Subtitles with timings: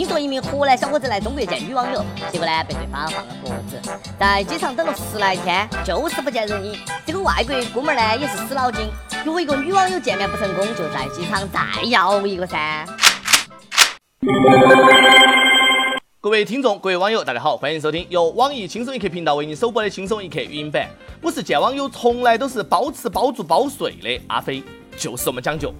[0.00, 2.02] 听说一名河南小伙子来中国见女网友，
[2.32, 3.78] 结果呢被对方放了鸽子，
[4.18, 6.74] 在机场等了十来天，就是不见人影。
[7.04, 8.88] 这个外国哥们儿呢也是死脑筋，
[9.26, 11.60] 如果一个女网友见面不成功，就在机场再
[11.90, 12.86] 要一个噻。
[16.22, 20.88] 各位听众，各位网友，大家好，欢迎收听由网易轻松一刻频道为您首播的轻松一刻语音版。
[21.20, 24.62] 我是见网友从来都是包吃包住包睡的阿飞，
[24.96, 25.70] 就是这么讲究。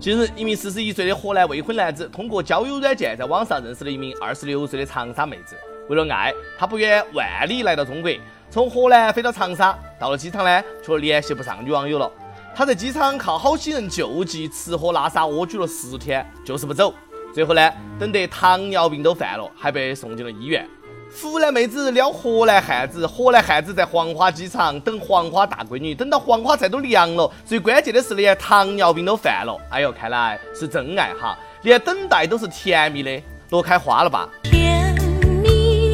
[0.00, 5.54] 近日，一名四十一岁的河南未婚男子通过交友软件在网上认识了一名二十六岁的长沙妹子。
[5.90, 8.10] 为了爱，他不远万里来到中国，
[8.48, 9.78] 从河南飞到长沙。
[9.98, 12.10] 到了机场呢，却联系不上女网友了。
[12.54, 16.94] 他在机场靠好心人救济，吃喝拉撒蜗居了十天，就是不走。
[17.34, 20.66] 最后呢，等得糖尿病都犯了，还被送进了医院。
[21.12, 27.30] 湖南妹子撩河南汉子，河南汉子在黄花机场等黄花大闺女，等到黄花菜都凉了。
[27.44, 29.56] 最关键的是，连糖尿病都犯了。
[29.70, 34.28] 哎呦，看来是真爱哈，连等待都是甜蜜的，落开花了吧？
[34.44, 34.94] 甜
[35.42, 35.90] 蜜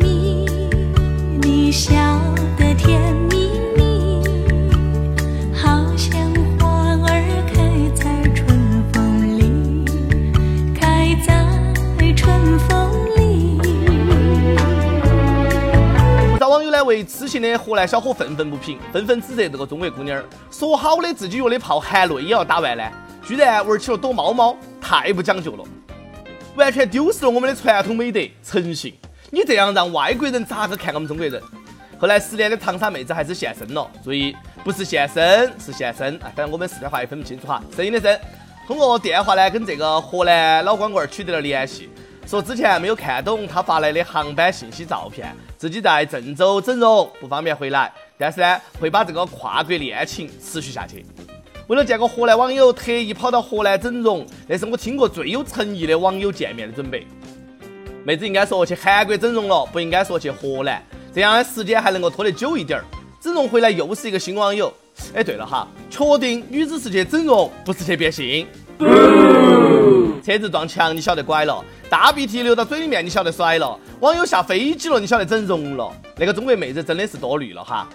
[0.00, 0.46] 蜜，
[1.42, 1.92] 你笑
[16.90, 22.82] 为痴情的河南小伙愤愤不平，纷纷指责这个中国姑娘说好的自己约的炮含泪也要打完呢，
[23.24, 25.64] 居然玩起了躲猫猫，太不讲究了，
[26.56, 28.92] 完全丢失了我们的传统美德诚信。
[29.30, 31.40] 你这样让外国人咋个看我们中国人？
[31.96, 38.18] 后来失恋的长沙妹子还是现身了，注意不是现身是现身啊，反正我们四川话也分不清楚哈，声音的声。
[38.66, 41.88] 通过电话呢跟这个河南老光棍取得了联系。
[42.30, 51.04] 说之前没有看懂他发来的航班信息照片，自己在郑州整容不方便回来，但是呢会把这个跨国恋情持续下去。
[51.66, 57.04] 为了见个河南网友，特意跑到河南整容，那是我听过最有诚意的网友见面的准备。
[58.04, 60.80] 妹子应该说去韩国整容了，不应该说去河南，
[61.12, 62.84] 这样的时间还能够拖得久一点儿。
[63.20, 64.72] 整容回来又是一个新网友。
[65.16, 68.46] 哎，对了哈，确定女子是去整容，不是去变性。
[70.22, 75.90] 车子撞墙，你晓得拐了；大鼻涕流到嘴里面，你晓得甩了；网友下飞机了，你晓得整容了。
[76.16, 77.88] 那个中国妹子真的是多虑了哈！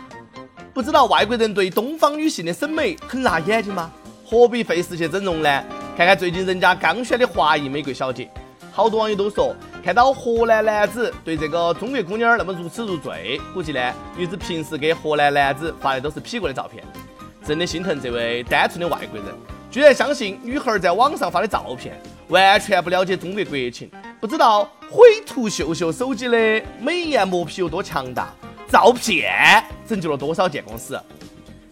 [0.73, 3.89] 不知道外国人对东方女性的审美很辣眼睛吗？
[4.25, 5.63] 何必费事去整容呢？
[5.95, 8.29] 看看最近人家刚选的华裔美国小姐，
[8.73, 16.83] 好多网友都说，看到河南男子对这个中国姑娘那么如痴如醉，估计呢，女子平时给河南男子发的都是 P 过的照片，
[17.47, 19.54] 真的心疼这位单纯的外国人。
[19.75, 23.91] 居然相信女孩在网上发的照片，完全不了解中国国情，
[24.21, 28.29] 不知道毁图秀秀手机的美颜磨皮有多强大，
[28.69, 30.97] 照片拯救了多少建工司。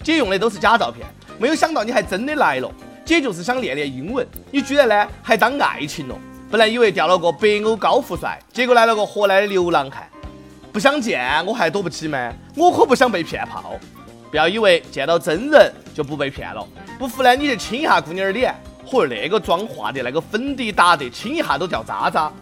[0.04, 1.08] 姐用的都是假照片，
[1.40, 2.70] 没有想到你还真的来了。
[3.06, 6.16] 姐就是想练练英文，你居然呢还当爱情了。
[6.52, 10.06] 本来以为钓了个北欧高富帅，结果来了个河南的流浪汉。
[10.74, 12.34] 不想见我还躲不起吗？
[12.58, 13.76] 我可不想被骗炮。
[14.34, 16.68] 不要以为见到真人就不被骗了，
[16.98, 18.52] 不服呢，你去亲一下姑娘的脸，
[18.84, 22.34] 嚯，那个妆化的，那个粉底打的，亲一下都掉渣渣。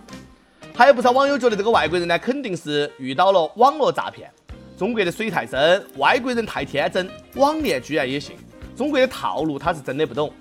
[0.74, 4.31] 还有不少网友觉得这个外国人呢，肯定是遇到了网络诈骗。
[4.78, 8.38] 中国的水太深，外国人太天真，网恋居然也信。
[8.73, 10.31] 中国的套路他是真的不懂。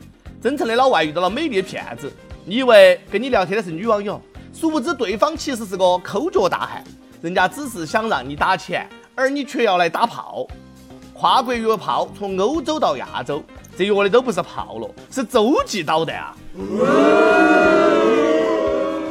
[0.40, 2.12] 真诚的老外遇到了美丽的骗子，
[2.44, 4.22] 你以为跟你聊天的是女网友，
[4.54, 6.84] 殊不知对方其实是个抠脚大汉，
[7.20, 10.46] 人家只是想让你打钱，而你却要来打炮。
[11.20, 13.44] 跨国约炮，从欧洲到亚洲，
[13.76, 16.34] 这约的都不是炮了，是洲际导弹啊！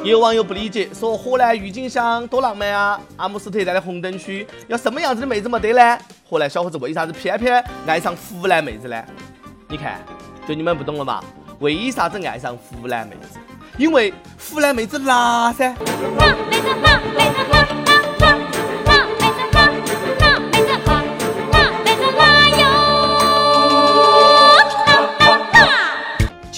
[0.04, 6.00] 也有网友不理解，说河南郁金香多浪漫啊，阿姆斯特丹的红灯区要什么样子的妹子没得呢？
[6.28, 9.04] 河南小伙子为啥子偏偏爱上湖南妹子呢？
[9.68, 10.04] 你看，
[10.48, 11.24] 就你们不懂了吧？
[11.60, 13.38] 为啥子爱上湖南妹子？
[13.78, 15.76] 因为湖南妹子辣噻！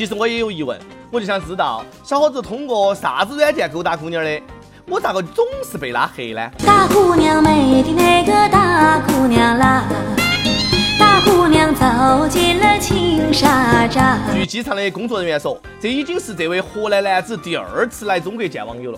[0.01, 0.79] 其实我也有疑问，
[1.11, 4.41] 我就想知道小伙子通过啥子软件勾搭姑娘的？
[4.87, 6.51] 我咋个总是被拉黑呢？
[6.65, 9.83] 大姑娘美的那个大姑娘啦，
[10.97, 14.17] 大姑娘走进了青纱帐。
[14.33, 18.97] 据机场的工作人员说，这已经是这位河南男子第二次来中国见网友了。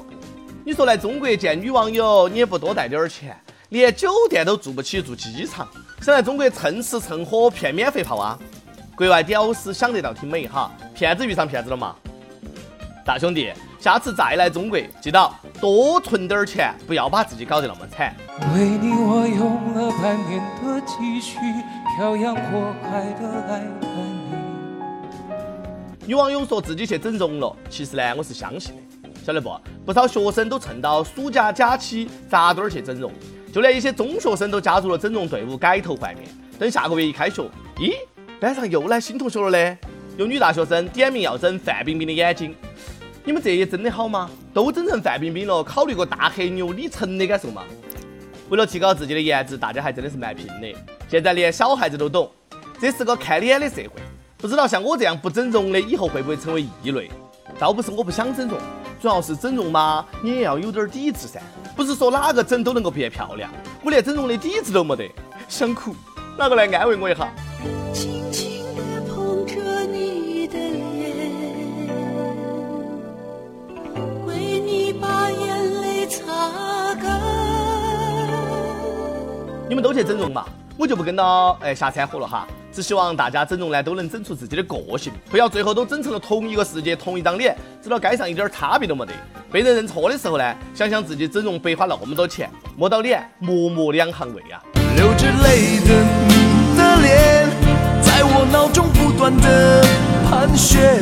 [0.63, 3.37] 你说来中国见女网友，你也不多带点钱，
[3.67, 5.67] 连酒店都住不起，住机场，
[5.99, 8.39] 想来中国蹭吃蹭喝骗免费炮啊？
[8.95, 11.95] 国外屌丝想得到挺美哈，骗子遇上骗子了嘛？
[13.03, 18.15] 大兄弟，下次再来中国，记到多存点钱，不要把自己搞得那么惨。
[18.53, 21.39] 为你我用了半年的积蓄，
[21.97, 24.31] 漂洋过海的来看你。
[26.05, 28.81] 女网友说自己去整容了，其实呢，我是相信的。
[29.25, 29.59] 晓得不？
[29.87, 33.11] 不少学生都趁到暑假假期扎堆儿去整容，
[33.51, 36.29] 就连一些中学生都加入了整容队伍，改头换面。
[36.59, 37.93] 等下个月一开学，咦，
[38.39, 39.77] 班上又来新同学了嘞！
[40.17, 42.55] 有女大学生点名要整范冰冰的眼睛，
[43.23, 44.29] 你们这也整得好吗？
[44.53, 47.63] 都整成范冰冰了，考虑过大黑牛李晨的感受吗？
[48.49, 50.77] 为了提高自己的颜值，大家还真的是蛮拼的。
[51.07, 52.29] 现在连小孩子都懂，
[52.79, 53.91] 这是个看脸的社会。
[54.37, 57.09] 不知道像我这样不整容的，以后会不会成为异类？
[57.57, 58.59] 倒不是我不想整容，
[59.01, 61.39] 主要是整容嘛，你也要有点底子噻。
[61.75, 63.49] 不是说哪个整都能够变漂亮，
[63.83, 65.09] 我连整容的底子都没得，
[65.47, 65.95] 想哭，
[66.37, 67.33] 哪个来安慰我一下？
[79.73, 80.45] 你们都去整容嘛？
[80.77, 89.13] 我就不跟到哎瞎掺和了哈，只希望大家整容呢都能整出自己的个性，不要最后都整成了同一个世界、同一张脸，直到街上一点差别都没得。
[89.51, 94.61] 被人认错的时候呢，想想自己整容白花那么多钱，摸到脸默默两行泪啊。
[94.95, 97.49] 流着泪的你的脸，
[98.03, 99.83] 在我脑中不断的
[100.29, 101.01] 盘旋。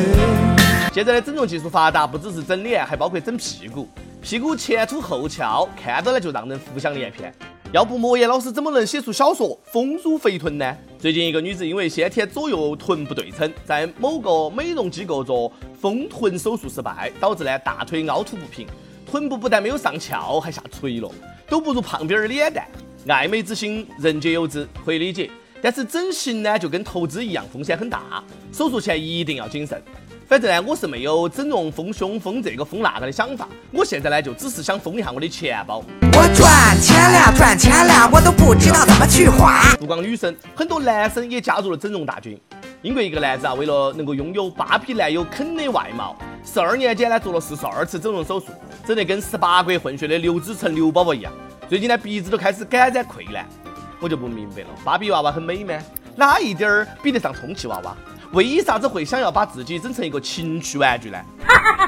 [0.94, 3.86] 现在的整容技术发达，不只是整脸，还包括整屁股，
[4.22, 7.30] 屁股前凸后翘，看到呢就让人浮想联翩。
[7.72, 10.76] 要不莫言老师怎么能写出小说《丰乳肥臀》呢？
[10.98, 18.66] 最近一个女子因为先天左右臀不对称，在某个美容机构做丰臀手术失败，导致呢大腿凹凸不平，
[19.10, 21.10] 臀部不但没有上翘，还下垂了，
[21.48, 22.68] 都不如胖边儿脸蛋。
[23.08, 25.30] 爱美之心，人皆有之，可以理解。
[25.62, 28.22] 但是整形呢，就跟投资一样，风险很大，
[28.52, 29.82] 手术前一定要谨慎。
[30.28, 33.46] 反正呢，我是没有整容丰胸、丰这个、丰那个的想法。
[33.70, 35.84] 我现在呢，就只是想丰一下我的钱包。
[36.00, 39.62] 我赚钱了，赚钱了，我都不知道怎么去花。
[39.78, 42.40] 不光女生，很多男生也加入了整容大军。
[42.80, 48.46] 英国一个男子啊，为了能够拥有芭比男友肯的外貌，十二年间呢做了四十二次整容手术，
[48.86, 51.32] 整得跟十八国混血的刘子成刘宝宝一样。
[51.68, 53.46] 最近呢，鼻子都开始感染溃烂。
[54.00, 55.74] 我就不明白了，芭比娃娃很美吗？
[56.16, 57.96] 哪一点儿比得上充气娃娃？
[58.32, 61.18] 为啥子会想要把自己整成一个情趣玩具呢？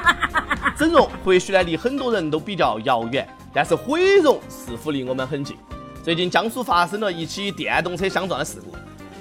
[0.77, 5.57] 整容或许呢离很多人都比较遥远，但是毁容似乎离我们很近。
[6.03, 8.77] 最近江苏发生了一起电动车相撞的事故，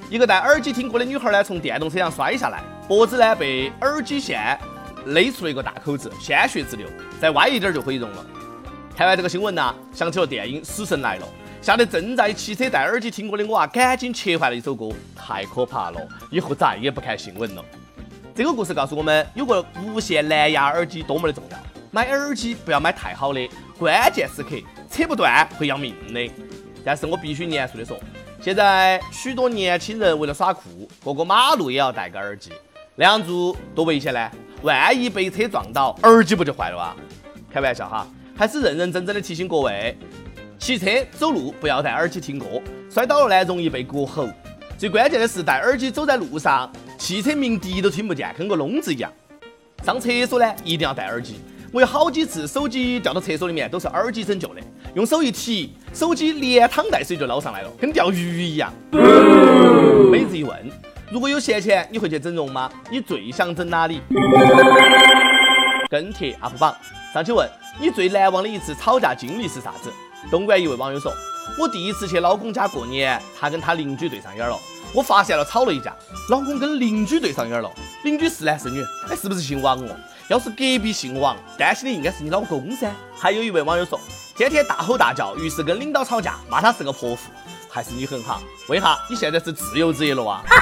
[0.10, 4.60] 一个戴耳机听歌的女孩呢从电动车上摔下来，脖子呢被耳机线
[5.06, 6.86] 勒出了一个大口子，鲜血直流，
[7.22, 8.26] 再歪一点就毁容了。
[8.98, 11.26] 看完这个新闻呢，想起了电影《死神来了》。
[11.64, 16.08] 吓得正在骑车戴耳机听歌的我啊，赶紧切换了一首歌，太可怕了！
[16.30, 17.64] 以后再也不看新闻了。
[18.36, 21.58] 这个故事告诉我们，有个无线蓝牙耳机多么的重要。
[21.90, 23.50] 买耳机不要买太好的，
[23.80, 24.58] 关键时刻
[24.92, 26.30] 扯不断会要命的。
[26.84, 27.98] 但是我必须严肃的说，
[28.42, 32.52] 现在许多年轻人为了耍酷，过过马路也要戴个耳机，
[32.94, 34.30] 那样做多危险呢？
[34.64, 36.94] 万一被车撞到，耳机不就坏了啊？
[37.50, 38.06] 开玩笑哈，
[38.36, 39.98] 还是认认真真的提醒各位。
[40.64, 40.86] 骑车
[41.20, 42.46] 走路不要戴耳机听歌，
[42.90, 44.30] 摔倒了呢容易被割喉。
[44.78, 49.12] 最关键的是戴耳机走在路上，汽车鸣笛都听不见，跟个聋子一样。
[49.84, 51.36] 上厕所呢一定要戴耳机。
[51.74, 54.62] 我有好几次手机掉到厕所里面都是耳机拯救的，
[54.96, 58.72] 用手一提，手机连汤带水就捞上来了，跟钓鱼一样。
[60.10, 60.58] 每日一问：
[61.12, 62.72] 如果有闲钱，你会去整容吗？
[62.90, 64.00] 你最想整哪里？
[65.90, 66.74] 跟帖 UP 榜
[67.14, 67.46] 上期问：
[67.82, 69.92] 你最难忘的一次吵架经历是啥子？
[70.32, 71.14] 东莞一位网友说
[71.60, 74.58] ：“我第一次去老公家过年，他跟他邻居对上眼了。
[74.94, 75.96] 我发现了，吵了一架，
[76.30, 77.72] 老公跟邻居对上眼了。
[78.04, 78.84] 邻居是男是女？
[79.10, 79.96] 哎，是不是姓王哦？
[80.30, 84.00] 要是隔壁姓王，担心的应该是你老公噻。”还有一位网友说
[84.36, 87.30] ：“天天大吼大叫，于是跟领导吵架，骂他是个泼妇。
[87.70, 88.42] 还是你很好？
[88.70, 90.44] 问下你现在是自由职业了哇？”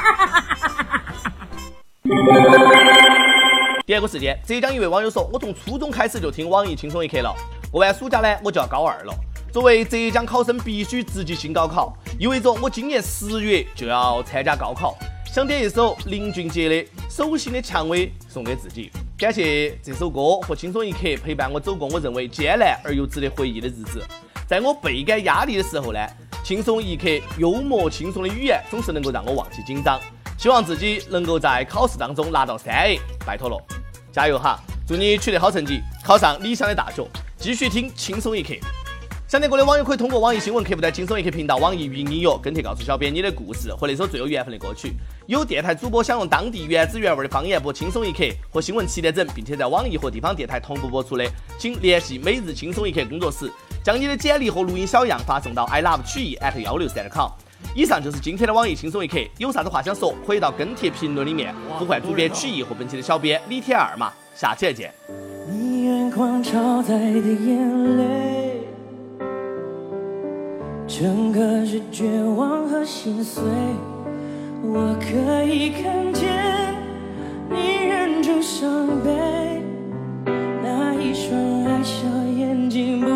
[3.86, 7.36] 第二个时间，浙江一位网友说：“我从初中开始就听网易轻松一刻了，
[7.70, 9.14] 过完暑假呢，我就要高二了。”
[9.52, 14.98] 作为浙江考生，必须直击新高考，意味着我今年十月就要参加高考。
[15.26, 16.76] 想点一首林俊杰的
[17.10, 24.02] 《手心的蔷薇》送给自己，感谢这首歌和轻松一刻陪伴我走过我认为艰难而又值得回忆的日子。
[24.48, 26.00] 在我倍感压力的时候呢，
[26.46, 30.00] 轻松一刻幽默轻松的语言总是能够让我忘记紧张。
[30.38, 33.62] 希望自己能够在考试当中拿到三 A，拜托了，
[34.14, 34.58] 加油哈！
[34.88, 37.06] 祝你取得好成绩，考上理想的大学，
[37.38, 38.54] 继续听轻松一刻。
[39.32, 44.92] 想听歌的网友可以通过网易新闻客户端、轻松一刻频道、网易云音乐跟帖告诉小编你的故事和那首最有缘分的歌曲。
[45.26, 51.26] 有电台主播想用当地原汁原味的方言播《轻松一刻》和新闻七点整，并且在网易和地方电台同步播出的，
[51.58, 53.50] 请联系每日轻松一刻工作室，
[53.82, 57.30] 将你的简历和录音小样发送到 i love 曲艺 at 幺六三 com。
[57.74, 64.12] 以上就是今天的网易轻松一刻，有啥子话想说，可以到跟帖评论里面呼唤主编曲艺和本期的小编李天二嘛。
[64.36, 64.94] 下期再见。
[65.50, 68.41] 你眼眶超载的眼泪。
[71.00, 73.42] 整个是绝望和心碎。
[74.62, 76.76] 我可以看见
[77.50, 79.64] 你忍住伤悲，
[80.62, 82.06] 那一双爱笑
[82.38, 83.00] 眼睛。
[83.00, 83.11] 不。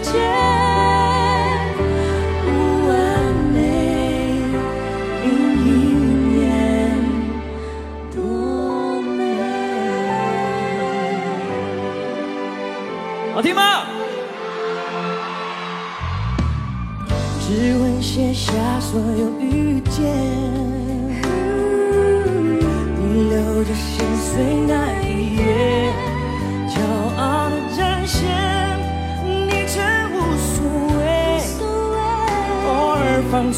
[0.00, 0.67] 间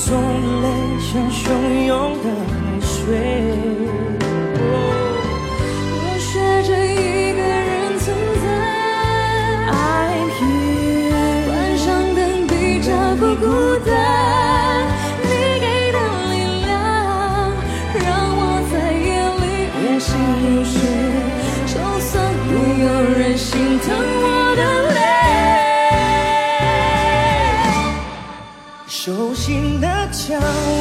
[0.01, 0.11] 眼中
[0.63, 0.67] 泪
[0.99, 1.45] 是汹
[1.87, 1.93] 涌
[2.23, 2.89] 的海水。
[5.93, 6.31] 我学
[6.63, 6.89] 着一
[7.35, 8.07] 个人存
[8.41, 8.47] 在
[9.69, 9.75] 爱
[10.25, 11.15] 一个人
[11.47, 13.45] 关上灯比较着孤
[13.85, 13.89] 单
[15.23, 15.29] 你
[15.61, 15.99] 给的
[16.31, 16.33] 力
[16.65, 16.69] 量
[17.95, 18.41] 让我
[18.73, 19.07] 在夜
[19.41, 19.45] 里
[19.77, 20.09] 安心
[20.41, 20.75] 入睡
[21.67, 22.11] 就算
[22.49, 22.49] 不
[22.83, 22.85] 有
[23.19, 23.87] 人心疼
[24.23, 24.25] 我
[24.57, 25.01] 的泪。
[28.87, 29.90] 手心的
[30.31, 30.80] 想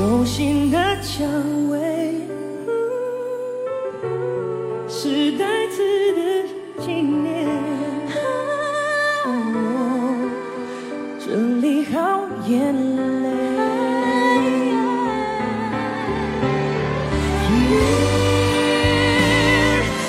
[0.00, 1.28] 手心的蔷
[1.68, 1.78] 薇
[4.88, 5.76] 是带刺
[6.14, 6.18] 的
[6.82, 7.46] 纪念，
[11.18, 12.98] 这里好眼泪。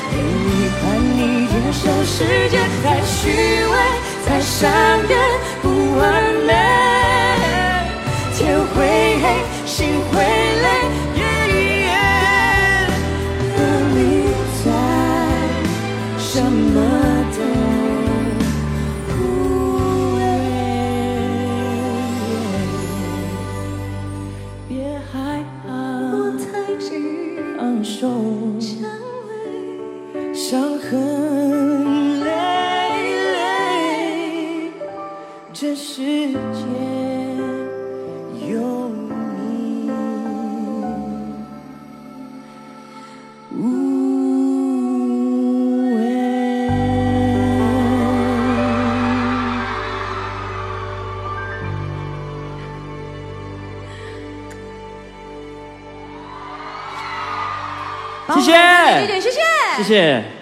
[0.07, 0.81] 为你看
[1.17, 3.19] 你接受世界太虚
[3.65, 3.73] 伪，
[4.25, 5.00] 太傻。
[35.61, 36.33] 这世界
[38.49, 39.91] 有你
[43.51, 43.61] 无
[45.95, 46.01] 畏
[59.21, 59.37] 谢谢。
[59.77, 60.40] 谢谢。